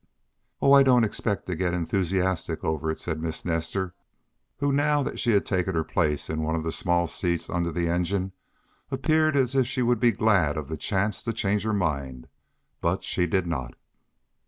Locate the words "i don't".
0.71-1.03